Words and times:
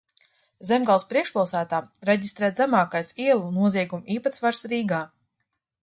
Zemgales 0.69 1.05
priekšpilsētā 1.11 1.81
reģistrēts 2.11 2.63
zemākais 2.65 3.15
ielu 3.27 3.55
noziegumu 3.61 4.17
īpatsvars 4.17 4.67
Rīgā. 4.73 5.05